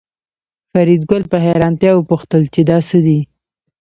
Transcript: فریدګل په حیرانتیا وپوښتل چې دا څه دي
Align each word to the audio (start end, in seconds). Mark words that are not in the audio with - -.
فریدګل 0.71 1.23
په 1.31 1.37
حیرانتیا 1.45 1.91
وپوښتل 1.95 2.41
چې 2.53 2.61
دا 2.69 2.77
څه 2.89 2.97
دي 3.05 3.19